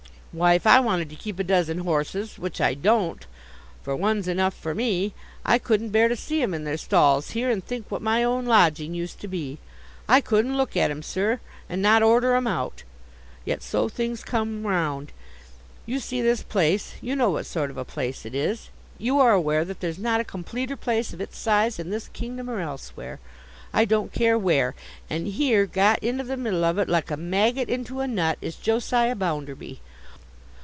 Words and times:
Why, 0.33 0.53
if 0.53 0.65
I 0.65 0.79
wanted 0.79 1.09
to 1.09 1.17
keep 1.17 1.39
a 1.39 1.43
dozen 1.43 1.79
horses—which 1.79 2.61
I 2.61 2.73
don't, 2.73 3.25
for 3.81 3.97
one's 3.97 4.29
enough 4.29 4.53
for 4.53 4.73
me—I 4.73 5.57
couldn't 5.59 5.89
bear 5.89 6.07
to 6.07 6.15
see 6.15 6.41
'em 6.41 6.53
in 6.53 6.63
their 6.63 6.77
stalls 6.77 7.31
here, 7.31 7.49
and 7.51 7.61
think 7.61 7.91
what 7.91 8.01
my 8.01 8.23
own 8.23 8.45
lodging 8.45 8.93
used 8.93 9.19
to 9.19 9.27
be. 9.27 9.57
I 10.07 10.21
couldn't 10.21 10.55
look 10.55 10.77
at 10.77 10.89
'em, 10.89 11.03
sir, 11.03 11.41
and 11.67 11.81
not 11.81 12.01
order 12.01 12.33
'em 12.35 12.47
out. 12.47 12.83
Yet 13.43 13.61
so 13.61 13.89
things 13.89 14.23
come 14.23 14.65
round. 14.65 15.11
You 15.85 15.99
see 15.99 16.21
this 16.21 16.43
place; 16.43 16.93
you 17.01 17.13
know 17.13 17.31
what 17.31 17.45
sort 17.45 17.69
of 17.69 17.77
a 17.77 17.83
place 17.83 18.25
it 18.25 18.33
is; 18.33 18.69
you 18.97 19.19
are 19.19 19.33
aware 19.33 19.65
that 19.65 19.81
there's 19.81 19.99
not 19.99 20.21
a 20.21 20.33
completer 20.33 20.77
place 20.77 21.11
of 21.11 21.19
its 21.19 21.37
size 21.37 21.77
in 21.77 21.89
this 21.89 22.07
kingdom 22.07 22.49
or 22.49 22.61
elsewhere—I 22.61 23.83
don't 23.83 24.13
care 24.13 24.37
where—and 24.37 25.27
here, 25.27 25.65
got 25.65 25.99
into 25.99 26.23
the 26.23 26.37
middle 26.37 26.63
of 26.63 26.77
it, 26.77 26.87
like 26.87 27.11
a 27.11 27.17
maggot 27.17 27.67
into 27.67 27.99
a 27.99 28.07
nut, 28.07 28.37
is 28.39 28.55
Josiah 28.55 29.17
Bounderby. 29.17 29.81